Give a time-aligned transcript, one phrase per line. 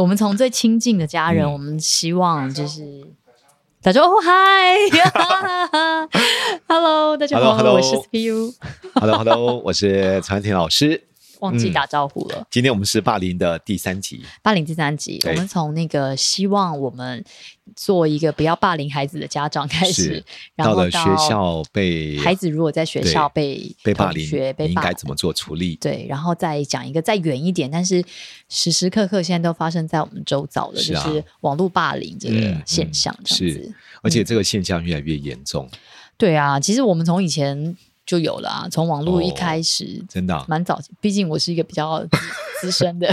[0.00, 3.06] 我们从最亲近的家人，我们希望就是
[3.82, 4.76] 打招呼，嗨，
[6.66, 11.04] Hello，大家好，我是 CPU，Hello，Hello， 我是陈婷老师。
[11.40, 12.36] 忘记打招呼了。
[12.38, 17.24] 嗯、今天我们是霸凌的第三集，霸凌第三集，我们从那个希望我们
[17.76, 25.76] 做一个不要霸凌孩子的家长开始，然后到了学校被孩子如果在学校被被霸凌，被应该怎么做处理？
[25.76, 28.04] 对，然后再讲一个再远一点，但是
[28.48, 33.64] 时时刻刻现在都发生在我们周遭的，是啊、就是网络霸凌这个现象这样子、嗯嗯。
[33.64, 35.68] 是，而且这个现象越来越严重。
[35.72, 35.78] 嗯、
[36.16, 37.76] 对啊，其实我们从以前。
[38.10, 38.66] 就有了啊！
[38.68, 40.80] 从网络一开始，真的蛮早。
[41.00, 42.04] 毕竟我是一个比较
[42.60, 43.08] 资 深的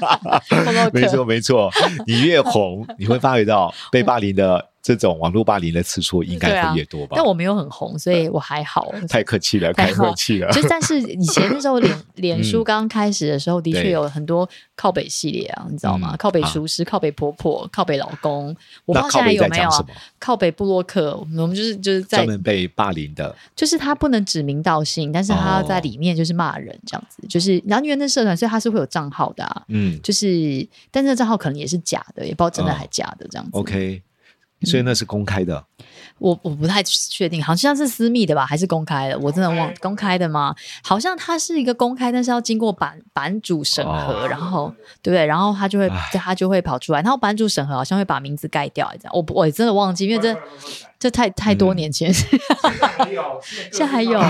[0.92, 1.70] 没错没错。
[2.06, 4.71] 你越红，你会发觉到被霸凌的。
[4.82, 7.14] 这种网络霸凌的次数应该会越多吧？
[7.14, 8.92] 啊、但我没有很红，所以我还好。
[9.08, 10.50] 太客气了，太客气了。
[10.50, 16.14] 就但是以前那时候脸 脸书刚开始的时候，的确有很多靠北系列啊，你知道吗？
[16.14, 18.48] 嗯、靠北厨师、啊、靠北婆婆、靠北老公。
[18.84, 19.86] 我不知道现在有没有啊？
[20.18, 27.22] 靠北部落客，我们就是就是在专门被霸凌的，就是他不能指名道姓，但是他在里面就是骂人这样子。
[27.22, 29.62] 哦、就是然后因为那社团，所以他是会有账号的啊。
[29.68, 33.50] 嗯，就是但是那账号可能也是假的，也不知道真的还假的这样子。
[33.54, 34.02] 哦、OK。
[34.64, 35.84] 所以那是公开的，嗯、
[36.18, 39.18] 我我不太确定，好像是私密的吧，还是公开的？
[39.18, 40.54] 我真的忘公开的吗？
[40.82, 45.24] 好像它是一个公开，但是要经过版版主审核，哦、然后对不对？
[45.26, 49.12] 然后他就会他就会跑出来，然后版主审核好像会把名字盖掉，这样。
[49.14, 50.36] 我我真的忘记，因为这
[51.02, 52.14] 这太太多年前，嗯、
[53.72, 54.22] 现在还有。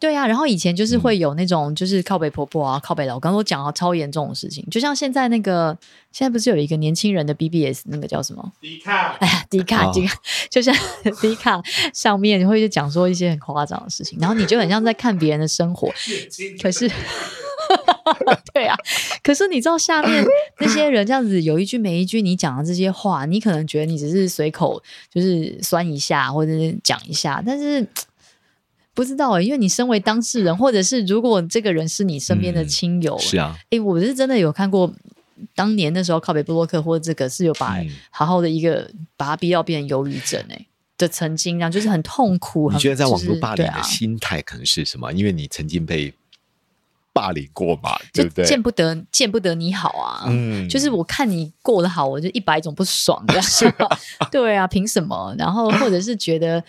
[0.00, 5.78] 对啊，然后以前就是会有那种，就是靠北婆婆啊，嗯、靠北老公，刚刚我讲到超严重的事情，就像现在那个，
[6.10, 8.50] 现在不是有一个年轻人的 BBS，那个叫什么？
[8.60, 10.16] 迪卡，哎呀，迪卡，迪卡，
[10.50, 10.74] 就像
[11.20, 11.62] 迪卡
[11.94, 15.86] 上面会讲说一些很夸张的事情，然后你就很像在看别人的生活，
[16.60, 16.90] 可是，
[18.52, 18.76] 对啊，
[19.22, 20.24] 可是你知道下面
[20.58, 24.82] 那些人这样子有一句没一句，你讲的这些话，你可能觉得你只是随口
[25.12, 27.86] 就是酸一下或者是讲一下，但是。
[28.94, 34.92] 不知道哎、欸，因为你身为当事人，或者是如果这个人是你身边的亲友、嗯，是啊，哎、欸，我是真的有看过，
[35.54, 37.78] 当年那时候靠北布洛克或者这个是有把
[38.10, 40.66] 好好的一个、嗯、把他逼到变成忧郁症哎、欸、
[40.98, 42.70] 的曾经，这样就是很痛苦。
[42.70, 45.10] 你觉得在网络霸凌的心态可能是什么？
[45.10, 46.12] 就是啊、因为你曾经被
[47.12, 48.44] 霸凌过嘛，对不对？
[48.44, 53.40] 见不得见不得你好啊，嗯，就是我看你过得好，我就一百种不爽的，
[54.30, 55.34] 对啊，凭什么？
[55.38, 56.62] 然后或者是觉得。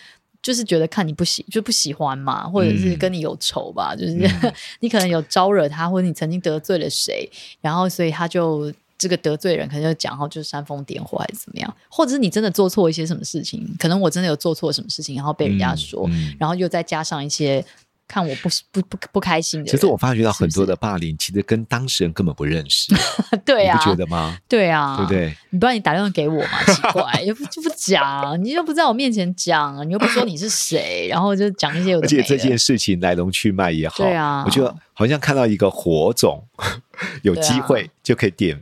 [0.44, 17.64] 就是觉得看你不喜就不喜欢嘛，或者是跟你有仇吧，嗯、就是、嗯、你可能有招惹他，或者你曾经得罪了谁，然后所以他就这个得罪人可能就讲，然后就煽风点火还是怎么样，或者是你真的做错一些什么事情，可能我真的有做错什么事情，然后被人家说，然后又再加上一些。
[18.14, 22.94] 看我不不不不开心的，其实我发觉到很多的霸凌，是是其实跟当事人根本不认识。
[23.44, 24.38] 对啊，你不觉得吗？
[24.48, 25.36] 对啊，对不对？
[25.50, 26.64] 你不然你打电话给我嘛？
[26.72, 32.22] 奇怪，又不就不讲，你又不在我面前讲，你又不说你是谁，然后就讲一些有的没的。
[32.22, 36.46] 而且这件事情来龙去脉也好，对啊，我觉得好像看到一个火种，
[37.24, 38.62] 有机会就可以点、啊、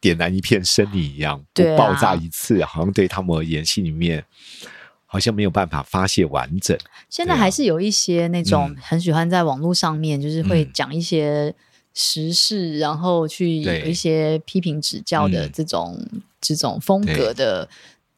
[0.00, 4.24] 点燃一片森林一样，不爆炸一次，好像对他们而言心里面。
[5.10, 6.76] 好像没有办法发泄完整。
[7.08, 11.54] 现在还是有一些那种很喜欢在网络上面，就是会讲一些
[11.94, 17.66] 时事，嗯、然后去有一些批评指教的这种、嗯、这种风格的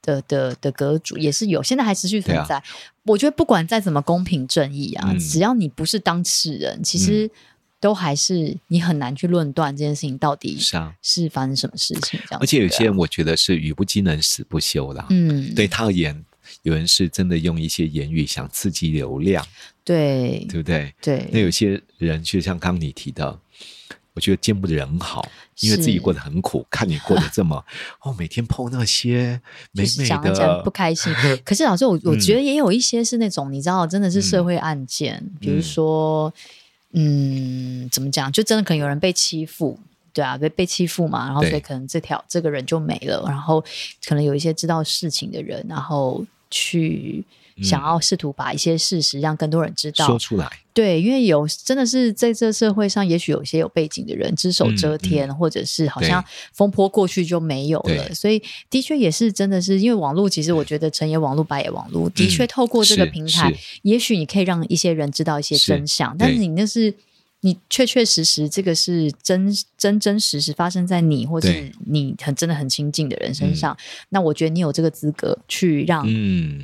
[0.03, 1.62] 的的的阁主也是有。
[1.62, 2.56] 现在还持续存在。
[2.56, 2.65] 啊、
[3.05, 7.31] 我觉得不管再怎么公平正义啊，嗯、只要你不是当事人，其实
[7.78, 12.41] 都还是你很难去论断这件事情到底是啊是发生什么事情这样。
[12.41, 15.07] 而且有些人我觉得是语不惊人死不休啦。
[15.10, 16.25] 嗯，对他而言。
[16.62, 19.45] 有人是真的用一些言语想刺激流量，
[19.83, 20.95] 对，对不对？
[21.01, 21.27] 对。
[21.33, 23.41] 那有些人就像刚刚你提到，
[24.12, 25.27] 我觉得见不得人好，
[25.60, 27.65] 因为自己过得很苦，看你过得这么
[28.03, 29.41] 哦，每天 po 那些
[29.72, 31.10] 美美的，不开心。
[31.45, 36.30] 可是老师，我我觉得也有一些是那种，你知道，真的是社会案件，比如说，
[36.92, 38.30] 嗯，怎么讲？
[38.30, 39.78] 就真的可能有人被欺负，
[40.12, 43.65] 对啊，被被欺负嘛，然后所以可能这条这个人就没了，然后
[44.04, 46.22] 可能有一些知道事情的人，然后。
[46.50, 47.24] 去
[47.62, 50.48] 想要试图把一些事实让更多人知道，说出来。
[50.72, 58.14] 对，因为有真的是在这社会上，也许有些有背景的人只手遮天，嗯嗯、或者是好像风波过去就没有了。
[58.14, 62.08] 所以的确也是真的是因为网络，其实我觉得成也网络，败也网络。
[62.10, 63.52] 的确透过这个平台，
[63.82, 66.94] 也许你可以让一些人知道一些真相，但是你那是。
[67.42, 73.72] 你确确实实，这个是真真真实实发生在你或是你很真的很亲近的人身上。
[73.72, 73.78] 嗯、
[74.10, 76.07] 那我觉得你有这个资格去让，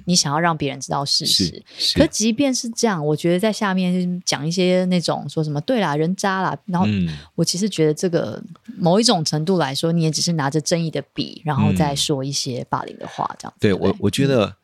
[0.04, 1.46] 你想要让别人知道事实。
[1.46, 1.62] 嗯、
[1.94, 6.86] 可即便是这样，我觉得在下面讲一些那种说什么“对啦，人渣啦”，然后
[7.34, 8.42] 我其实觉得这个
[8.76, 13.60] 某一种程度来说，你也只是拿着正义的笔，然后再说一些霸凌的话，这样子。
[13.60, 14.56] 对我，我觉得。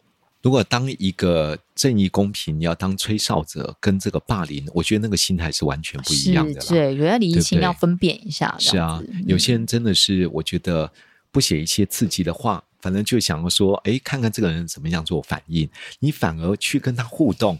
[0.42, 6.60] 如果当一个正义公平，你要当吹哨者，跟这个霸凌，我觉得那个心态是完全不一样的。
[6.62, 8.54] 对，有些理性要分辨一下。
[8.58, 10.90] 是啊，有些人真的是，我觉得
[11.30, 15.68] 不写一些刺激的话，反正就想要说，哎，看看这个人怎么样做反应。
[16.00, 17.56] 你反而去跟他互动，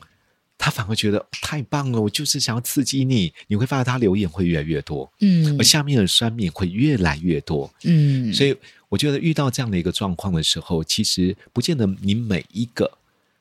[0.63, 2.01] 他反而觉得太棒了。
[2.01, 8.57] 我就是想要刺激你，你会发现他留言会越来越多，嗯，而下面的酸民会越来越多，嗯，所以。
[8.93, 12.99] 我觉得遇到这样的一个状况的时候，其实不见得你每一个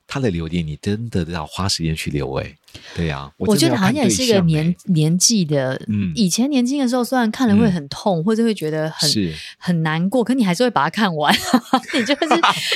[0.08, 2.58] 他的留言，你真的要花时间去留哎。
[2.96, 9.10] 对呀、啊，我觉得好像也是一个年年纪的，嗯，以前年轻的时候，虽然看了会很痛，嗯、或者会觉得很
[9.58, 11.34] 很难过，可你还是会把它看完，
[11.94, 12.28] 你就是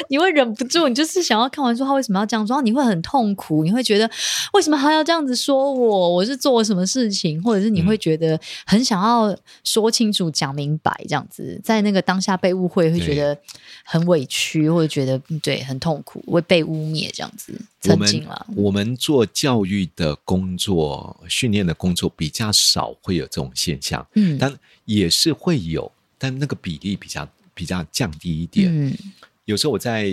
[0.09, 4.09] 你会忍不住，你就是想要看完说他为什么要这样说，你会很痛苦，你会觉得
[4.53, 13.37] 为什么还要这样子说我，我是做了什么事情，或者是你会觉得很想要说清楚、讲明白，这样子，在那个当下被误会，会觉得
[13.83, 17.59] 很委屈，或者觉得对很痛苦，会被污蔑这样子。
[17.89, 24.05] 我们我们做教育的工作、训练的工作比较少，会有这种现象。
[24.15, 28.69] 嗯，但也是会有，但那个比例比较比较降低一点。
[28.71, 28.97] 嗯，
[29.45, 30.05] 有时候我在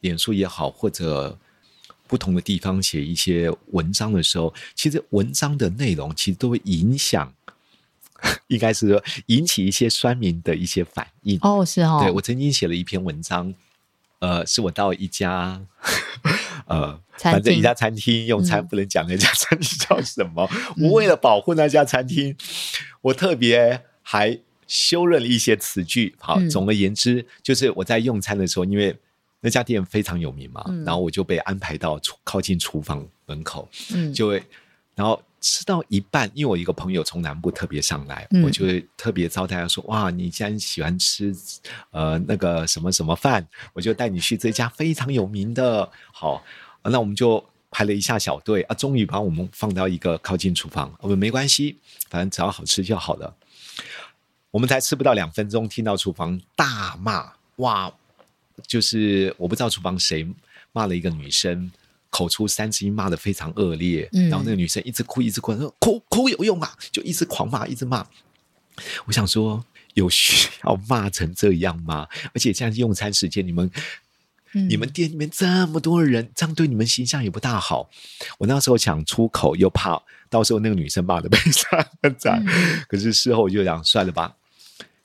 [0.00, 1.38] 脸书也好，或者
[2.06, 7.32] 不同的地方写一些文章的时候，其实文章的内容其实都会影响，
[8.48, 11.38] 应该是说引起一些酸民的一些反应。
[11.42, 12.00] 哦，是哦。
[12.02, 13.54] 对，我曾经写了一篇文章，
[14.20, 15.60] 呃，是我到一家。
[16.66, 20.48] 呃，反正一家餐厅用餐不能讲那家餐厅叫什么。
[20.78, 22.36] 嗯、我为了保护那家餐厅，
[23.00, 24.38] 我特别还
[24.68, 26.14] 修润了一些词句。
[26.20, 28.96] 好，嗯、总而言之，就是我在用餐的时候，因为
[29.40, 34.40] 那家店非常有名嘛，嗯、然后我就被安排到靠近厨房门口，嗯，就会，
[34.94, 41.34] 然后吃到一半，因为我一个朋友从南部特别上来，嗯、我就会特别招待他说：“哇，你既然喜欢吃
[41.90, 46.44] 呃那个什么什么饭，我就带你去这家非常有名的。”好。
[46.82, 50.90] 那我们就排了一下小队啊，终于把我们放到一个靠近厨房。
[51.00, 51.76] 我们没关系，
[52.08, 53.36] 反正只要好吃就好了。
[54.50, 57.92] 我们才吃不到两分钟，听到厨房大骂，哇！
[58.66, 60.26] 就是我不知道厨房谁
[60.72, 61.70] 骂了一个女生，
[62.10, 64.08] 口出三字经，骂的非常恶劣。
[64.12, 68.06] 嗯、然后那个女生一直哭，一直哭，说哭哭有用啊，就一直狂骂，一直骂。
[69.06, 69.64] 我想说，
[69.94, 72.06] 有需要骂成这样吗？
[72.34, 73.70] 而且现在用餐时间，你们。
[74.52, 77.88] 你们店里面这么多人，这样对你们形象也不大好。
[78.36, 82.42] 我那时候想出口，又怕到时候那个女生骂的被杀很惨。
[82.44, 84.34] 嗯、可是事后我就想算了吧。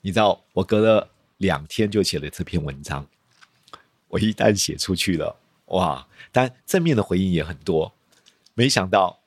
[0.00, 3.06] 你知道，我隔了两天就写了这篇文章。
[4.08, 6.06] 我一旦写出去了，哇！
[6.32, 7.92] 但正面的回应也很多。
[8.54, 9.18] 没想到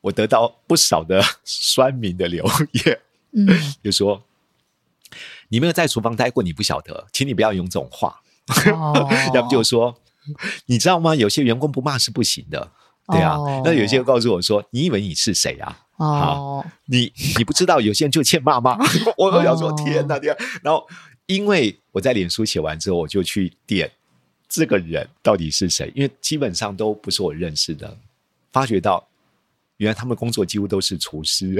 [0.00, 2.44] 我得到不少的 酸民的留
[2.84, 3.00] 言，
[3.32, 3.46] 嗯，
[3.82, 4.22] 就说
[5.48, 8.20] 你没有在厨房待过，你不晓得，请你不要用这种话。
[8.72, 9.96] 哦、 要不就说，
[10.66, 11.14] 你知道吗？
[11.14, 12.72] 有些员工不骂是不行的，
[13.08, 13.36] 对啊。
[13.36, 15.86] 哦、那有些人告诉我说：“你以为你是谁啊？
[15.96, 18.78] 哦，你你不知道，有些人就欠骂吗？”
[19.16, 20.86] 我都想说：“天哪，天哪！”然后，
[21.26, 23.90] 因为我在脸书写完之后，我就去点
[24.48, 27.96] 这个人到底是谁，因为基本上都不是我认识的。
[28.52, 29.06] 发觉到，
[29.78, 31.58] 原来他们工作几乎都是厨师。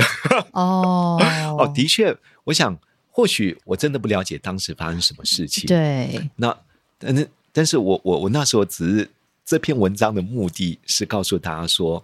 [0.52, 1.18] 哦
[1.58, 2.78] 哦，的确，我想，
[3.10, 5.66] 或许我真的不了解当时发生什么事情。
[5.66, 6.56] 对，那。
[6.96, 9.10] 但是，但是我我我那时候只是
[9.44, 12.02] 这篇文章的目的是告诉大家说，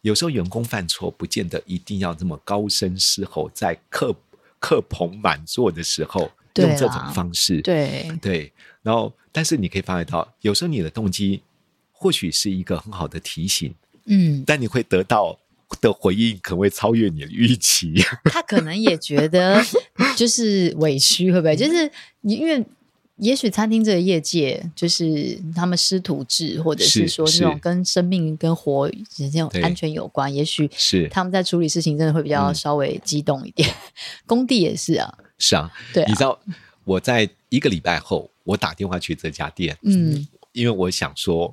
[0.00, 4.14] 有时候员工犯错，不见得一定要这么高声嘶吼，在客
[4.58, 7.60] 客棚满座的时候用这种方式。
[7.62, 11.42] 对对，然后，但是你可以发觉到，有时候你的动机
[11.90, 13.74] 或许是一个很好的提醒，
[14.06, 15.38] 嗯，但你会得到
[15.80, 17.94] 的回应可能会超越你的预期。
[18.24, 19.62] 他 可能也觉得
[20.16, 21.56] 就是委屈，会不会？
[21.56, 21.90] 就是
[22.20, 22.64] 你因为。
[23.18, 30.34] 也许餐厅这个业界，就是他们师徒制，或者是说这种跟生命跟活这种安全有关。
[30.34, 33.68] 也许是他们在处理事情，真的会比较稍微激动一点。
[33.68, 33.74] 嗯、
[34.26, 36.06] 工地也是啊，是啊，对啊。
[36.08, 36.38] 你知道
[36.84, 41.52] 我在一个礼拜后，我打电话去这家店，嗯，因为我想说，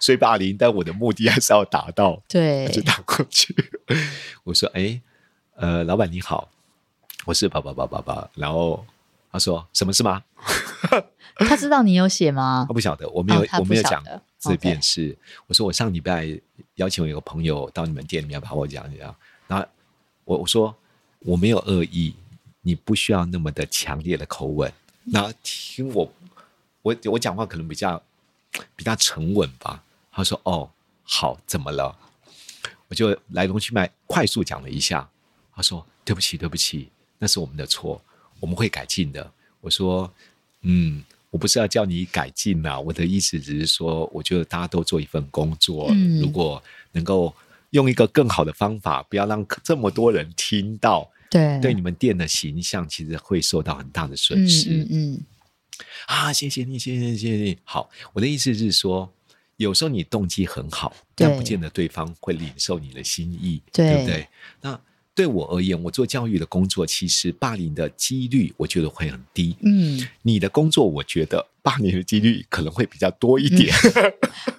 [0.00, 2.22] 虽霸凌，但我的目的还是要达到。
[2.26, 3.54] 对，就打过去。
[4.44, 5.00] 我说：“哎，
[5.56, 6.48] 呃，老板你好，
[7.26, 8.84] 我是爸爸爸爸爸。”然后
[9.30, 10.22] 他说：“什么事吗？”
[11.40, 12.64] 他知道你有写吗？
[12.68, 14.02] 他不晓得，我没有，哦、我没有讲。
[14.40, 15.16] 这边是 Okay.
[15.48, 16.28] 我说我上礼拜
[16.76, 19.14] 邀请我一个朋友到你们店里面，把我讲讲。
[19.48, 19.66] 然后
[20.24, 20.72] 我我说
[21.20, 22.14] 我没有恶意，
[22.62, 24.72] 你不需要那么的强烈的口吻。
[25.12, 26.12] 然后听我，
[26.82, 28.02] 我我讲话可能比较
[28.76, 29.82] 比较沉稳吧。
[30.10, 30.70] 他说：“哦，
[31.02, 31.96] 好，怎么了？”
[32.88, 35.08] 我就来龙去脉快速讲了一下。
[35.54, 36.88] 他说：“对不起，对不起，
[37.18, 38.00] 那是我们的错，
[38.40, 40.12] 我们会改进的。”我说
[40.62, 46.60] ：“嗯。”我不是要叫你改进呐，我的意思只是说，我觉得大家都做一份工作，嗯、如果
[46.92, 47.34] 能够
[47.68, 54.70] 用一个更好的方法，不要让这么多人听到，对，对你们店的形象其实会受到很大的损失。
[54.70, 55.24] 嗯，嗯，嗯
[56.06, 57.58] 啊，谢谢你，谢谢你，谢谢你。
[57.64, 59.12] 好，我的意思是说，
[59.56, 64.28] 有时候你动机很好，但不见得对方会领受你的心意，对，对不对？
[64.60, 64.80] 那。
[65.14, 69.56] 对我而言，我做教育的工作，其实霸凌的几率我觉得会很低。
[69.62, 73.74] 嗯，你的工作，我觉得霸凌的几率可能会比较多一点。
[73.96, 74.12] 嗯，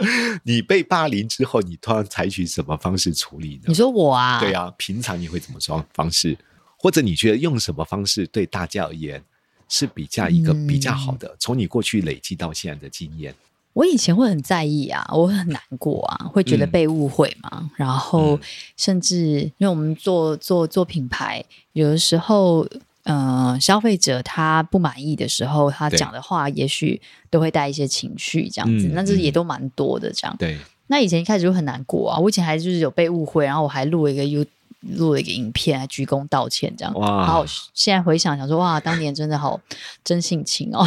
[0.44, 3.64] 你被霸凌之后，你突然采取什么方式处理呢？
[3.68, 4.40] 你说我啊？
[4.40, 6.36] 对啊，平常你会怎么说方式？
[6.76, 9.22] 或者你觉得用什么方式对大家而言
[9.68, 11.28] 是比较一个比较好的？
[11.28, 13.34] 嗯，从你过去累积到现在的经验。
[13.72, 17.50] 我以前会很在意啊，我会很难过啊， 会觉得被误会嘛。
[17.60, 18.38] 嗯、然后
[18.76, 22.80] 甚至因为我们做做做品牌，有的时候，嗯、
[23.10, 30.12] 呃，消费者他不满意的时候，他讲的话也许都会带一些情绪，这样子，那这也都蛮多的。
[30.12, 30.56] 这样，对。
[30.86, 34.44] 那以前一开始就很难过啊，我以前还就是有被误会，然后我还录了一个 U。
[34.80, 36.94] 录了一个影片，还鞠躬道歉，这样。
[36.94, 37.18] 哇！
[37.18, 37.44] 然后
[37.74, 39.60] 现在回想想说，哇，当年真的好
[40.02, 40.86] 真性情哦。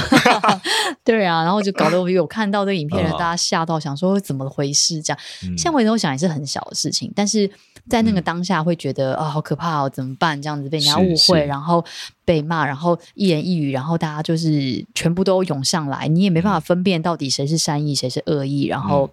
[1.06, 5.02] 对啊，然后就搞得我有看到这个影片大家吓到，想说怎么回事？
[5.02, 5.20] 这样。
[5.58, 7.50] 现在回头想也是很小的事情，但是
[7.88, 10.42] 在那个当下会觉得啊、哦，好可怕哦，怎么办？
[10.42, 11.84] 这样子被人家误会，然后
[12.26, 19.10] 被骂，然后一言一语，然后大家就是全部都涌上来，你也没办法分辨到底谁是善意，谁是恶意，然后。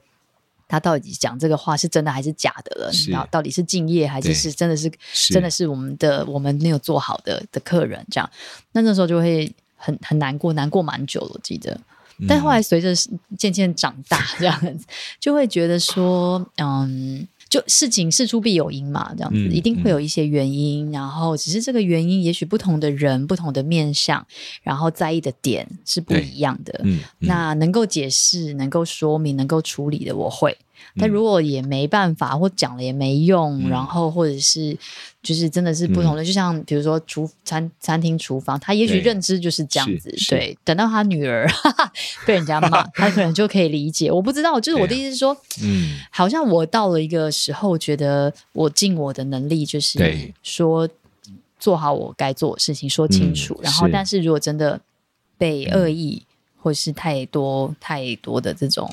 [0.71, 2.91] 他到底讲这个话是真的还是假的了？
[2.93, 8.31] 你知道到底是敬业还是是真的是，是真的是我们的我们没有做好的的客人这样？
[8.73, 11.79] 那那时候就会很很难过，难过蛮久了，我记得。
[12.29, 12.95] 但后来随着
[13.37, 14.87] 渐渐长大， 这样子
[15.19, 17.27] 就会觉得说，嗯。
[17.51, 24.25] 就事情事出必有因嘛，这样子、嗯、一定会有一些原因，嗯、然后只是这个原因，也许不同的人、不同的面相，
[24.63, 26.81] 然后在意的点是不一样的。
[26.85, 30.57] 嗯嗯、那能够解释、能够说明、能够处理的，我会。
[30.97, 34.77] 但如果也没办法，或讲了也没用，嗯、然后或者是
[35.23, 40.15] 就是真的是不同的，嗯、就像比如说厨餐餐厅厨房，他也许认知就是这样子。
[40.29, 41.93] 对，等到他女儿哈哈
[42.27, 44.11] 被人家骂， 他可能就可以理解。
[44.11, 50.89] 我不知道，就是我的意思是说，嗯，好像我到了一个时候，觉得我尽我的能力，就是说
[51.59, 53.55] 做好我该做的事情，说清楚。
[53.61, 54.81] 嗯、然后，但是如果真的
[55.37, 56.23] 被恶意，
[56.63, 58.91] 或是太多太多的这种。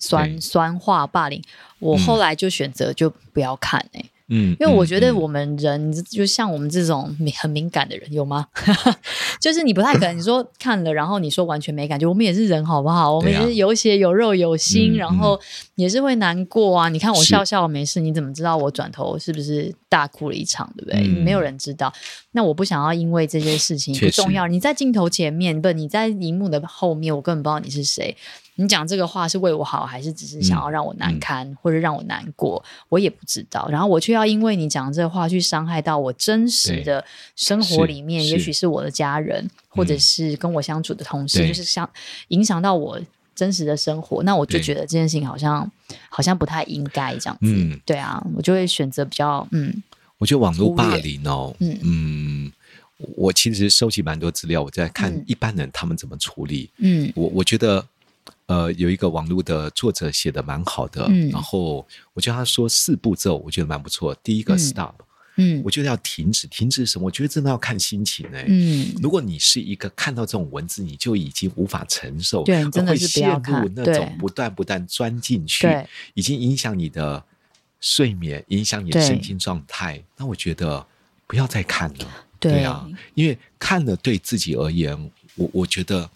[0.00, 1.40] 酸酸化霸凌，
[1.78, 8.46] 我后来就选择就不要看哎、欸，嗯，因为我觉得我们人就像我们这种很敏感的人，有吗？
[9.40, 13.14] 就是你不太可能你说看了，然后你说完全没感觉，我们也是人好不好？
[13.14, 15.38] 我们也是有血有肉有心，啊、然后
[15.74, 16.88] 也是会难过啊。
[16.88, 20.70] 嗯、你看我笑笑没事，你怎么知道我转头是不是大哭了一场？
[20.76, 21.00] 对不对？
[21.00, 21.92] 嗯、没有人知道。
[22.32, 24.46] 那我不想要因为这些事情不重要。
[24.46, 28.16] 你在镜头前面，不，你在荧幕的后面，我根本不知道你是谁。
[28.56, 32.62] 你讲这个话是为我好，还是只是想要让我难堪，或者让我难过？
[32.90, 33.66] 我也不知道。
[33.70, 37.02] 然后我却要因为你讲这个话去伤害到我真实的
[37.36, 41.88] 生活里面，也许是我的家人，或者是跟我相处的同事，嗯、就是想
[42.28, 43.00] 影响到我
[43.34, 44.22] 真实的生活。
[44.24, 45.70] 那我就觉得这件事情好像
[46.10, 47.40] 好像不太应该这样子。
[47.42, 49.82] 嗯、对啊，我就会选择比较嗯。
[50.18, 52.52] 我觉得网络霸凌哦，嗯嗯，
[53.16, 56.68] 我其实收集蛮多资料，我在看一般人他们怎么处理。
[56.76, 57.82] 嗯，我我觉得。
[58.50, 64.12] 呃，有一个网络的作者写的蛮好的，嗯、然后我觉得他说四步骤，我觉得蛮不错。
[64.24, 64.94] 第一个 stop，
[65.36, 67.06] 嗯，我觉得要停止，停止什么？
[67.06, 75.68] 我觉得真的要看心情哎、欸，嗯，如果你是一个看到这种文字你就已经无法承受，对，真的是陷入那种不断不断钻进去，
[76.14, 77.22] 已经影响你的
[77.78, 80.84] 睡眠，影响你的身心状态，那我觉得
[81.28, 86.10] 不要再看了，对，对啊，因为看了对自己而言，我我觉得。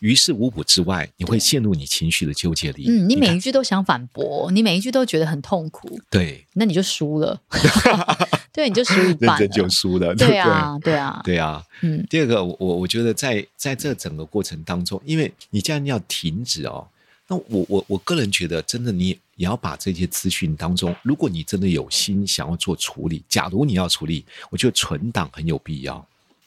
[0.00, 2.84] 于事无补之外，你会陷入你情绪的纠结里。
[2.88, 5.98] 嗯，你每一句都想反驳，你每一句都觉得很痛苦。
[6.10, 7.40] 对，那你就输了。
[8.52, 10.14] 对，你就输一半，认真就输了。
[10.14, 11.64] 对啊，对啊，对啊。
[11.82, 16.86] 嗯，第二个，我我觉得在在这整个过程当中，因为你既然要停止哦，
[17.28, 26.04] 那我我我个人觉得，真的你也要把这些资讯当中，如果你真的有心想要做处理，假如你要处理，我觉得存档很有必要。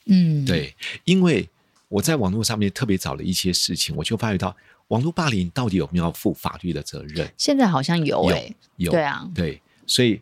[0.07, 1.47] 嗯，对，因为
[1.91, 4.55] 我在网络上面特别找了一些事情，我就发觉到
[4.87, 7.31] 网络霸凌到底有没有要负法律的责任？
[7.37, 8.31] 现在好像有
[8.77, 10.21] 有，对啊，对，所以。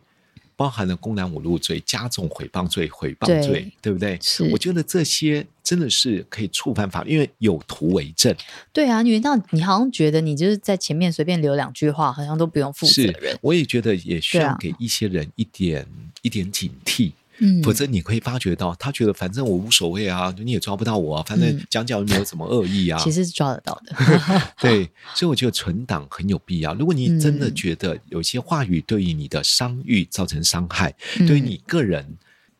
[0.56, 4.18] 包含了公然侮辱罪、加重诽谤罪、诽谤罪，对，对不对？
[4.20, 8.36] 是，我觉得这些真的是可以触犯法律，因为有图为证。
[8.70, 13.38] 对啊，因为那你好像觉得你就是在前面随便留两句话，好像都不用负责任。
[13.40, 15.88] 我也觉得也需要给一些人一点、啊、
[16.20, 17.12] 一点警惕。
[17.40, 22.98] 嗯，否则你可以发觉到，他觉得反正我无所谓啊，你也抓不到我啊，反正讲讲又没有什么恶意啊。
[23.02, 23.94] 其实是抓得到的。
[24.60, 26.74] 对，所以我觉得存档很有必要。
[26.74, 32.16] 如果你真的觉得有些话语对于你的声誉造成伤害，嗯、对于你个人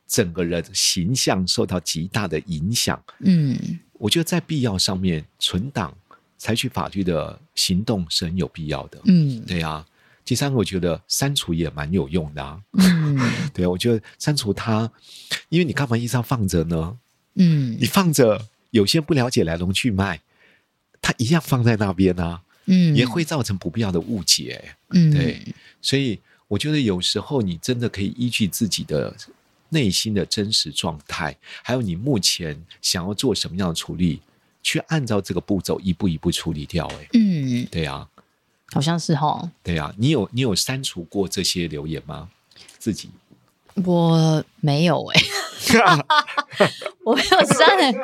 [0.08, 5.94] 整个人形象受到极大的影响，嗯，我觉得在必要上面存档、
[6.38, 8.98] 采取法律的行动是很有必要的。
[9.04, 9.86] 嗯，对啊。
[10.30, 12.62] 第三个，我觉得删除也蛮有用的啊。
[12.74, 13.18] 嗯，
[13.52, 14.88] 对，我觉得删除它，
[15.48, 16.96] 因为你干嘛一直要放着呢？
[17.34, 20.20] 嗯，你放着，有些不了解来龙去脉，
[21.02, 22.42] 它一样放在那边啊。
[22.66, 24.72] 嗯，也会造成不必要的误解。
[24.90, 25.42] 嗯，对，
[25.82, 29.12] 所以我觉得有时候你真的可以依据自己的
[29.70, 34.20] 内心的真实状态，还有你目前想要做什么样的处理，
[34.62, 36.86] 去按照这个步骤一步一步处理掉。
[36.86, 38.08] 哎，嗯，对啊。
[38.72, 42.28] 好像是哈，对呀、啊，你有你有删除过这些留言吗？
[42.78, 43.10] 自己
[43.84, 46.04] 我没有哎、欸，
[47.04, 47.98] 我没有删哎、欸，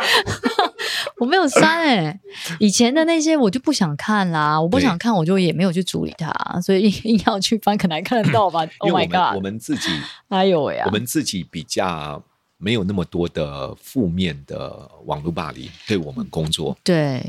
[1.19, 2.21] 我没有删哎、 欸，
[2.61, 8.61] 以前的那些我就不想看啦，我不想看，我就也没有去处理它，所以硬要去翻，可能还看得到吧？
[8.79, 9.37] Oh my god！
[9.37, 9.89] 我们自己，
[10.29, 12.23] 哎呦喂啊，我们自己比较
[12.59, 17.23] 没有那么多的负面的网络霸凌，对我们工作，对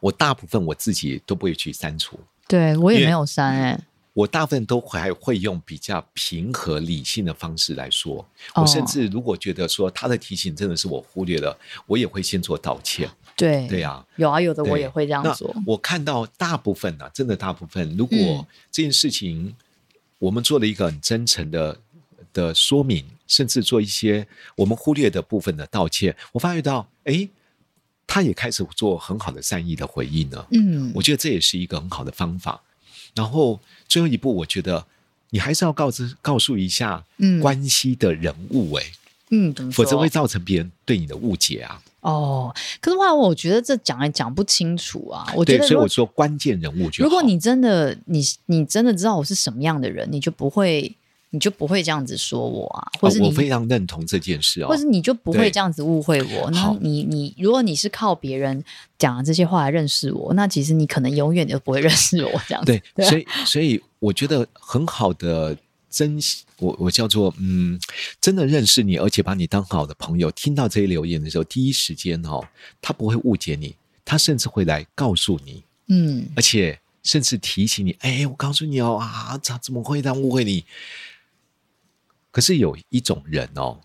[0.00, 2.18] 我大部分我自己都不会去删除。
[2.48, 8.26] 对我也没有删哎、欸，我大部分都还会用比较平和理性的方式来说。
[8.54, 13.08] 哦、我甚至如果觉得说他的提醒真的是我忽略了，我也会先做道歉。
[13.36, 15.54] 对对啊，有啊，有的我也会这样做。
[15.66, 18.16] 我看到大部分呢、啊，真的大部分，如果
[18.72, 19.54] 这件事情
[20.18, 21.78] 我们做了一个很真诚的
[22.32, 27.28] 的说明，甚至做一些我们忽略的部分的道歉，我发觉到，哎。
[28.08, 32.60] 他也开始做很好的善意的回应了，嗯，我觉得这也是一个很好的方法。
[33.14, 34.84] 然后最后一步，我觉得
[35.30, 37.04] 你还是要告知、告诉一下
[37.40, 38.92] 关系的人物、欸，哎，
[39.30, 41.80] 嗯，否则会造成别人对你的误解啊。
[42.00, 45.30] 哦，可是后来我觉得这讲也讲不清楚啊。
[45.36, 47.08] 我觉得，所以我说关键人物就好。
[47.08, 50.96] 如果你真的你你真的知道我是什么样的人，你就不会。
[51.30, 56.50] 你就不会这样子说我啊，或是你、哦、我非常认同这件事哦，或是你就不会这样子误会我。
[56.50, 58.64] 那你你如果你是靠别人
[58.98, 62.80] 讲这些话来认识我，那其实你可能永远都不会认识我这样子。
[62.94, 65.54] 对，所以所以我觉得很好的
[65.90, 67.78] 珍惜我我叫做嗯，
[68.20, 72.42] 真的认识你，而且把你当好的朋友，听到这些留言的时候，第一时间哦，
[72.80, 80.64] 他不会误解你，他甚至会来告诉你，嗯，而且甚至提醒你，哎，我告诉你哦啊，他怎么会这样误会你？
[82.38, 83.80] 可是有一种人哦，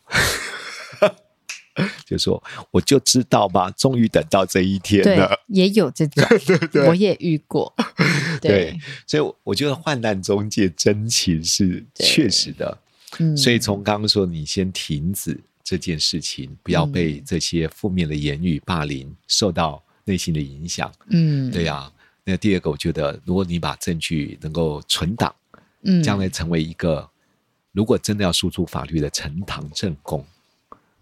[2.06, 5.28] 就说我就知道吧，终于等到这一天了。
[5.28, 7.74] 对，也有这种， 对对，我也遇过。
[8.39, 12.78] 对，对，所以我觉得患难中见真情是确实的。
[13.18, 20.94] 嗯，所以从刚刚说，你先停止这件事情，不要被这些负面的言语霸凌受到内心的影响。
[21.10, 21.92] 嗯，对呀、啊。
[22.24, 25.34] 那第二个，我觉得如果你把证据能够存档，
[25.86, 27.10] 嗯，将来成为一个。
[27.74, 30.26] 如果真的要输出法律的呈堂证供，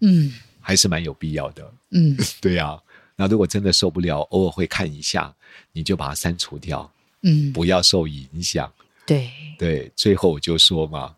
[0.00, 2.82] 嗯，还是蛮有必要的，嗯， 对呀、啊。
[3.14, 5.32] 那如果真的受不了，偶尔会看一下，
[5.72, 6.90] 你就把它删除掉，
[7.22, 8.72] 嗯，不要受影响。
[9.06, 11.14] 对对，最后我就说嘛，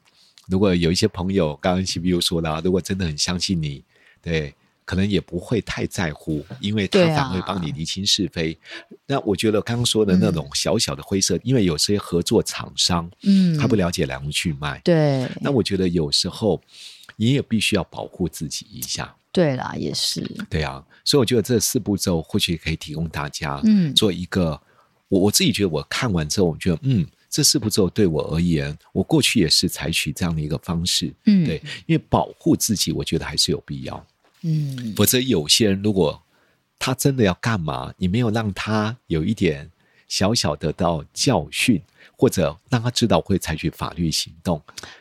[0.49, 3.83] 如果有一些朋友，刚刚 CPU 说了，如果真的很相信你，
[4.21, 4.55] 对。
[4.85, 8.53] 可能也不会太在乎，因为他反而会帮你厘清是非。
[8.53, 8.59] 啊、
[9.07, 15.29] 那我觉得刚刚说的那种小小的灰色，嗯、因为有些合作厂商，嗯，他不了解来龙去脉，对。
[15.41, 16.61] 那我觉得有时候
[17.17, 19.15] 你也必须要保护自己一下。
[19.33, 20.21] 对啦，也是。
[20.49, 24.61] 对啊，所以我觉得这四步骤或许可以提供大家，嗯，做一个。
[25.09, 34.05] 我我自己觉得，我看完之后，我觉得，嗯，这四步骤对我而言，我过去也是采取这样的一个方式，嗯，对，因为保护自己，我觉得还是有必要。
[34.47, 36.23] 嗯，否则有些人如果
[36.79, 39.71] 他真的要干嘛，你没有让他有一点
[40.07, 41.81] 小小得到教训，
[42.17, 44.61] 或者让他知道会采取法律行动，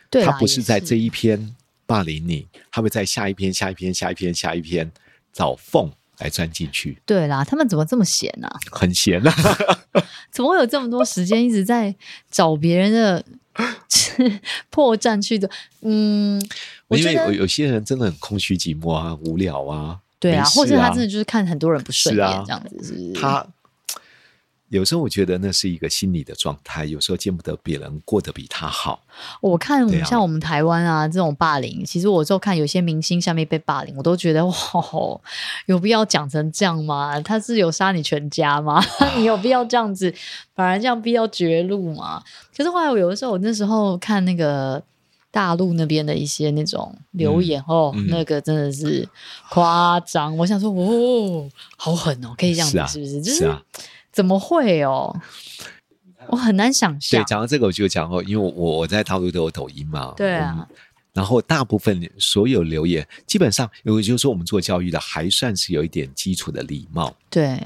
[0.10, 1.54] 对，他不是在这一篇
[1.86, 4.90] 霸凌你，他会在下一篇、下一篇、下一篇、下一篇
[5.34, 6.98] 找缝来钻进去。
[7.06, 8.58] 对啦，他们怎么这么闲呢、啊？
[8.72, 9.34] 很闲啊，
[10.32, 11.94] 怎么会有这么多时间一直在
[12.32, 13.26] 找别人的
[14.70, 15.50] 破绽去的？
[15.82, 16.42] 嗯，
[16.90, 20.00] 因为有有些人真的很空虚寂寞啊，无聊啊。
[20.20, 23.14] 对啊，啊或者他真的就是看很多人不顺眼、啊、这样子，是不是？
[23.14, 23.46] 他。
[24.78, 29.04] 有时候我觉得那是一个心理的状态，有时候见不得别人过得比他好。
[29.40, 34.54] 我看像我们台湾啊这种霸凌，其实我就看有些明星下面被霸凌，我都觉得哇，
[35.68, 37.20] 有必要讲成这样吗？
[37.22, 38.84] 他是有杀你全家吗？
[39.16, 40.12] 你有必要这样子，
[40.56, 42.24] 反而这样必要绝路吗？
[42.58, 44.82] 可是后来我有的时候，我那时候看那个
[45.30, 49.08] 大陆那边的一些那种留言、嗯、哦、嗯，那个真的是
[49.50, 50.36] 夸张。
[50.38, 53.22] 我想说，哦，好狠哦，可以这样子，是，不是？
[53.22, 53.38] 就是。
[53.38, 53.62] 是啊
[54.14, 55.14] 怎么会哦？
[56.28, 57.20] 我很难想象。
[57.20, 60.14] 对，讲到这个，我就讲过，因为我我在大陆都有抖音嘛。
[60.16, 60.66] 对啊。
[61.12, 67.14] 然后大部分所有留言，基本上，有就是说，我们做教育的还算是有一点基础的礼貌。
[67.30, 67.60] 对。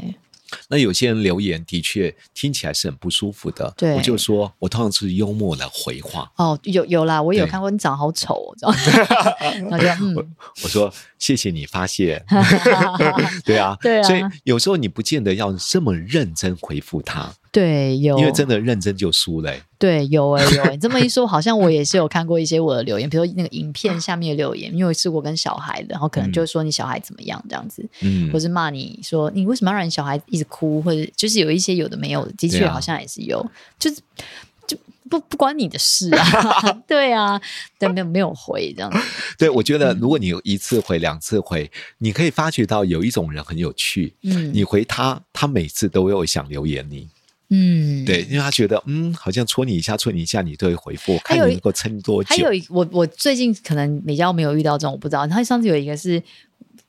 [0.70, 6.32] 那有些人留言的确听起来是很不舒服的，对，我就说，我通常是幽默的回话。
[6.38, 9.08] 哦，有有啦，我有看过，你长得好丑，哦，知道
[9.70, 9.98] 吗？
[10.00, 10.26] 嗯、我
[10.64, 12.24] 我说谢谢你发现，
[13.46, 17.34] 对啊，对啊，所以有时候你不见得要这么认真回复他。
[17.52, 19.54] 对，有，因为真的认真就输了。
[19.80, 34.02] 对，有哎、欸、有哎、欸，这么一 说，好像我也是有看过一些我的留言，比如说那个影片下面的留言，因为是我跟小孩的，然后可能就是说你小孩怎么样这样子，嗯，或是骂你说你为什么要让你小孩一直哭，或者就是有一些有的没有的，的确好像也是有，啊、就是
[34.68, 34.76] 就
[35.10, 37.40] 不不关你的事啊， 对啊，
[37.78, 38.98] 但没有没有回这样子。
[39.38, 47.08] 对，我觉得如果你有一次回、两次回，你可以发觉到有一种人很有趣，嗯，你回他，他每次都有想留言你。
[47.50, 52.30] 嗯，对，因为他觉得，嗯，好像戳你一下，戳你一下，你都会回复，看你能够撑多久。
[52.30, 55.26] 还有，我我最近可能比较没有遇到这种，我不知道。
[55.26, 56.22] 他上次有一个是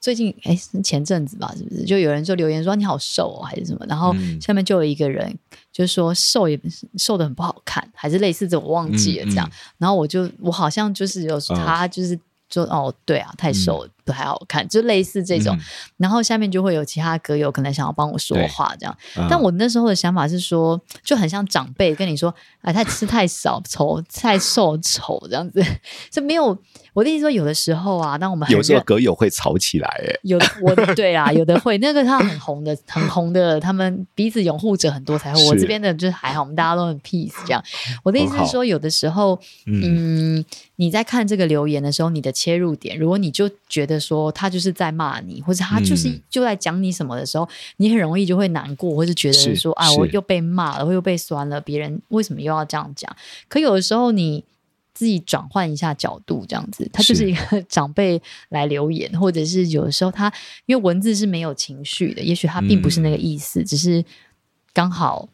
[0.01, 1.85] 最近，哎，前阵子吧，是不是？
[1.85, 3.87] 就有人就留言说你好瘦哦，还是什么？
[3.89, 5.33] 然后下面就有一个人
[5.73, 6.61] 就说瘦也
[6.97, 9.47] 瘦的很不好看，还是类似这种，我忘记了这样。
[9.49, 12.19] 嗯嗯、然后我就我好像就是有他就是
[12.51, 13.87] 说、嗯、哦，对啊，太瘦了。
[13.87, 15.61] 嗯不太好看，就类似这种、嗯，
[15.99, 25.63] 然后下面就会有其他歌友可能想要帮我说话这样，但我那时候的想法是说，就很像长辈跟你说，哎，他吃太少丑，太瘦丑这样子，
[26.11, 26.57] 就没有
[26.95, 37.63] 我的意思说，有的时候啊，当我们有时候歌友会吵起来，哎，有我的对啊，有的会，那个他很红的，很红的，他们彼此拥护者很多才会，我这边的就是还好，我们大家都很 peace 这样。
[38.03, 40.43] 我的意思是说，有的时候，嗯，
[40.77, 43.98] 你在看这个留言的时候，你的切入点，如果你就觉得。
[43.99, 53.15] 说他就是在骂你，或者他就是就在讲你什么的时候，嗯，你很容易就会难过，或是觉得说啊，我又被骂了，或又被酸了，别人为什么又要这样讲？
[53.49, 54.45] 可有的时候你
[54.95, 60.33] 自己转换一下角度，这样子，他就是一个长辈来留言，或者是有的时候他
[60.67, 64.05] 因为文字是没有情绪的，也许他并不是那个意思，嗯，只是
[64.73, 65.29] 刚好。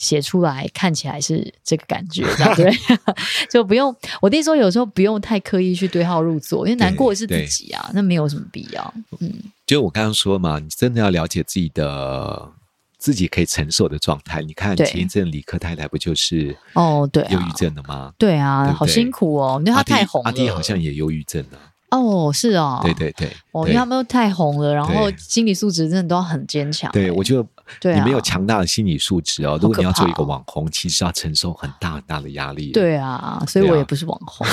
[0.00, 2.72] 写出来看起来是这个感觉， 这样对，
[3.52, 3.94] 就不用。
[4.22, 8.94] 我弟说有时候不用太刻意去对号入座，因为难过的是自己啊，那没有什么必要。
[9.20, 9.30] 嗯，
[9.66, 12.50] 就我刚刚说嘛，你真的要了解自己的
[12.96, 14.40] 自己可以承受的状态。
[14.40, 18.10] 你看前一阵李克太太不就是哦，对，忧郁症的吗？
[18.18, 20.30] 对啊，对对好辛苦哦，因为他太红了。
[20.30, 21.58] 阿弟好像也忧郁症了。
[21.90, 26.90] 哦，是啊、哦，对对对，哦，因为他们都太红了，然后心理素质真的都要很坚强。
[26.92, 32.72] 对，我觉得你没有强大的心理素质哦，如果你要做一个网红，其实要承受很大很大的压力。
[32.72, 34.46] 对啊，所以我也不是网红，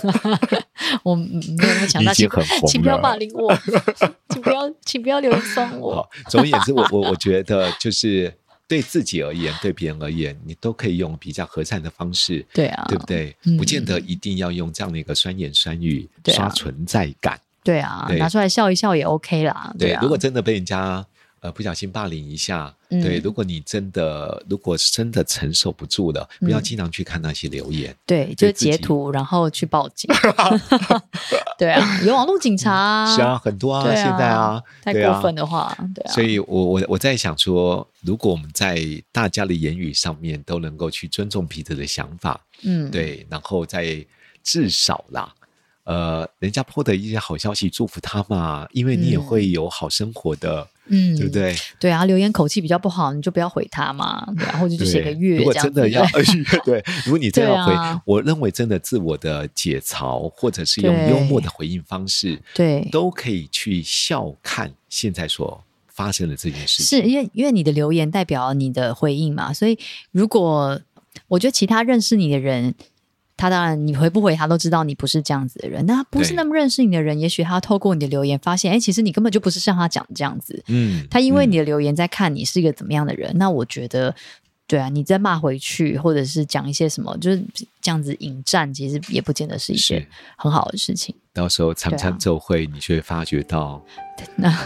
[1.04, 1.24] 我没
[1.66, 2.28] 有那么强大，请
[2.66, 3.54] 请不要霸凌我，
[4.30, 5.96] 请不要请不要流酸我。
[5.96, 8.32] 好，总而言之，我我我觉得就是。
[8.68, 13.34] 对自己而言，对别人而言，你都可以用比较和善的方式，对啊，对不对？
[13.44, 19.74] 嗯、不见得一定要用这样的一个酸言酸语刷存在感，对啊，对，拿出来笑一笑也 OK 啦。
[19.78, 21.04] 对，对啊，如果真的被人家。
[21.40, 30.10] 呃，不小心霸凌一下，嗯，对，如果你真的，如果真的承受不住了，嗯，不要经常去看那些留言，对，就截图然后去报警，
[31.58, 38.80] 对啊，有网络警察，啊，是啊，很多啊，啊现在啊，太过分的话，对啊，所以我我我在想说，如果我们在
[39.12, 44.04] 大家的言语上面都能够去尊重彼此的想法，嗯，对，然后在
[44.42, 45.32] 至少啦。
[45.84, 51.54] 呃，人家 po 的一些好消息，祝福他嘛，因为你也会有好生活的，嗯，对不对？
[51.78, 55.38] 对啊，留言口气比较不好，你就不要回他嘛，然后 就写个月。
[55.38, 56.04] 如果真的要，
[56.64, 67.00] 对，如果你真的要回， 啊，我认为真的自我的解嘲，或者是用幽默的回应方式，对，都可以去笑看现在所发生的这件事情。
[67.00, 69.78] 是因为因为你的留言代表你的回应嘛，所以
[70.12, 70.80] 如果
[71.28, 72.74] 我觉得其他认识你的人。
[73.38, 75.86] 他当然你回不回他都知道你不是这样子的人。
[75.86, 80.62] 那他不是那么认识你的人，也许他透过你的留言发现，哎，其实你根本就不是像他讲的这样子。
[80.66, 83.30] 嗯，他因为你的留言在看你是一个怎么样的人。
[83.30, 84.14] 嗯、那我觉得，
[84.66, 87.42] 对啊，你再骂回去，或者是讲一些什么，就是
[87.80, 91.14] 这样子引战，其实也不见得是一件很好的事情。
[91.32, 93.80] 到时候参参奏会，你就会发觉到
[94.36, 94.52] 那。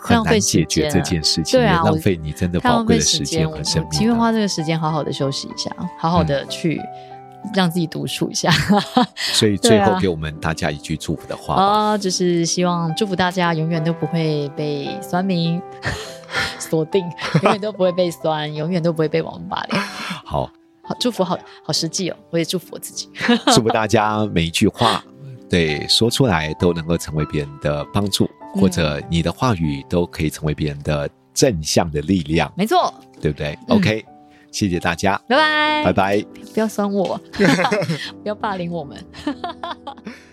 [0.00, 3.90] 很难解决这件事情，对啊，浪费你真的宝贵的时间和生命。
[3.92, 6.82] 情愿花这个时间好好的休息一下，好好的去
[7.54, 8.50] 让自己独处一下。
[8.96, 15.60] 嗯、 所以最后给我们大家一句祝福的话啊，就是希望祝福大家永远都不会被酸民
[16.58, 17.04] 锁定，
[17.42, 19.80] 永远都不会被酸，永远都不会被网络霸凌。
[20.24, 20.50] 好
[20.82, 23.08] 好祝福好，好好实际哦，我也祝福我自己，
[23.54, 25.04] 祝福大家每一句话
[25.48, 28.28] 对说出来都能够成为别人的帮助。
[28.52, 33.56] 或者你的话语都可以成为别人的正向的力量，没错，对不对？
[33.68, 34.04] 嗯，OK，
[34.50, 35.20] 谢谢大家。
[35.28, 35.84] 拜拜。
[35.84, 36.26] 拜拜。
[36.52, 37.20] 不要酸我。
[38.22, 38.96] 不要霸凌我们。